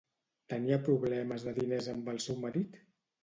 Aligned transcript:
Tenia 0.53 0.79
problemes 0.87 1.45
de 1.49 1.53
diners 1.59 1.89
amb 1.93 2.09
el 2.15 2.19
seu 2.27 2.39
marit? 2.47 2.81